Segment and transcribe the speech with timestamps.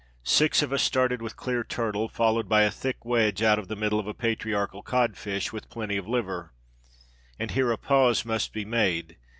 [0.23, 3.75] Six of us started with clear turtle, followed by a thick wedge out of the
[3.75, 6.53] middle of a patriarchal codfish, with plenty of liver.
[7.37, 9.17] And here a pause must be made.